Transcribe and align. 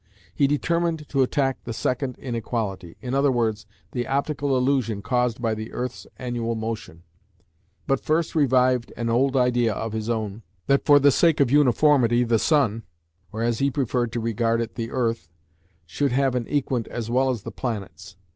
He 0.33 0.47
determined 0.47 1.07
to 1.09 1.21
attack 1.21 1.63
the 1.63 1.73
"second 1.73 2.17
inequality," 2.17 2.97
i.e. 3.03 3.11
the 3.91 4.07
optical 4.07 4.57
illusion 4.57 5.03
caused 5.03 5.39
by 5.39 5.53
the 5.53 5.71
earth's 5.73 6.07
annual 6.17 6.55
motion, 6.55 7.03
but 7.85 7.99
first 8.03 8.33
revived 8.33 8.91
an 8.97 9.09
old 9.11 9.37
idea 9.37 9.75
of 9.75 9.93
his 9.93 10.09
own 10.09 10.41
that 10.65 10.85
for 10.85 10.97
the 10.97 11.11
sake 11.11 11.39
of 11.39 11.51
uniformity 11.51 12.23
the 12.23 12.39
sun, 12.39 12.81
or 13.31 13.43
as 13.43 13.59
he 13.59 13.69
preferred 13.69 14.11
to 14.13 14.19
regard 14.19 14.59
it, 14.59 14.73
the 14.73 14.89
earth, 14.89 15.29
should 15.85 16.11
have 16.13 16.33
an 16.33 16.45
equant 16.47 16.87
as 16.87 17.11
well 17.11 17.29
as 17.29 17.43
the 17.43 17.51
planets. 17.51 18.15